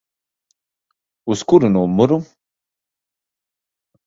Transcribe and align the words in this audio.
Uz 1.31 1.39
kuru 1.47 1.67
numuru? 1.73 2.17